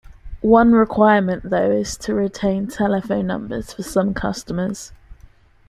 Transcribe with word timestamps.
One 0.49 0.71
requirement 0.71 1.51
though 1.51 1.69
is 1.69 1.95
to 1.97 2.15
retain 2.15 2.65
telephone 2.65 3.27
numbers 3.27 3.71
for 3.73 3.83
some 3.83 4.15
customers. 4.15 4.93